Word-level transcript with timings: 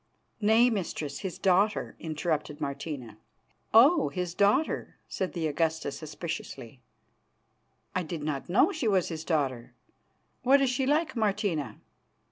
"Nay, 0.41 0.71
Mistress, 0.71 1.19
his 1.19 1.37
daughter," 1.37 1.95
interrupted 1.99 2.59
Martina. 2.59 3.19
"Oh! 3.71 4.09
his 4.09 4.33
daughter," 4.33 4.97
said 5.07 5.33
the 5.33 5.45
Augusta 5.45 5.91
suspiciously. 5.91 6.81
"I 7.95 8.01
did 8.01 8.23
not 8.23 8.49
know 8.49 8.71
she 8.71 8.87
was 8.87 9.09
his 9.09 9.23
daughter. 9.23 9.75
What 10.41 10.59
is 10.59 10.71
she 10.71 10.87
like, 10.87 11.15
Martina?" 11.15 11.81